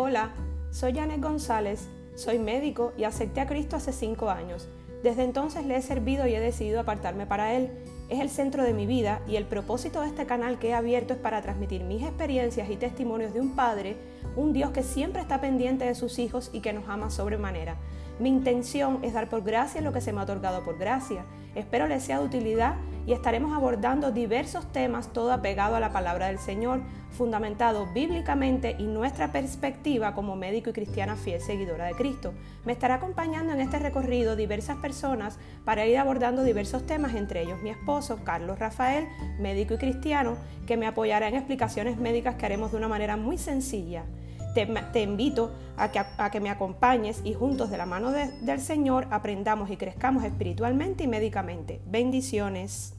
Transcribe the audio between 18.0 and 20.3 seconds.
Mi intención es dar por gracia lo que se me ha